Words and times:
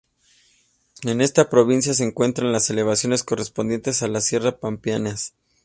En 1.03 1.21
esta 1.21 1.47
provincia 1.47 1.93
se 1.93 2.03
encuentran 2.03 2.51
las 2.51 2.71
elevaciones 2.71 3.21
correspondientes 3.21 4.01
a 4.01 4.07
las 4.07 4.25
Sierras 4.25 4.55
Pampeanas. 4.55 5.35